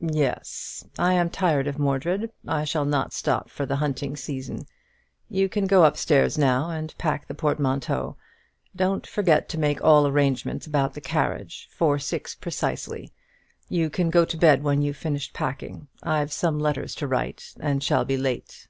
[0.00, 2.32] "Yes, I am tired of Mordred.
[2.44, 4.66] I shall not stop for the hunting season.
[5.30, 8.16] You can go up stairs now and pack the portmanteau.
[8.74, 13.12] Don't forget to make all arrangements about the carriage; for six precisely.
[13.68, 15.86] You can go to bed when you've finished packing.
[16.02, 18.66] I've some letters to write, and shall be late."